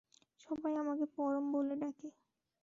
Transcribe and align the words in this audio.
সবাই 0.39 0.73
আমাকে 0.75 1.05
পরম 1.15 1.45
বলে 1.53 1.75
ডাকে। 1.75 2.07